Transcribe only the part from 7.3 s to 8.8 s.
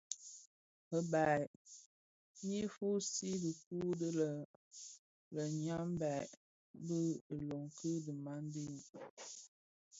ilöň ki dhimandé.